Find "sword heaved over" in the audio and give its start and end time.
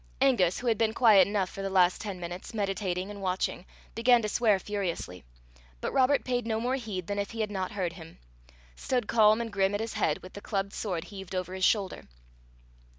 10.73-11.53